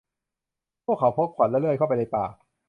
[0.85, 2.25] พวกเขาพกขวานและเลื่อยเข้าไปในป่า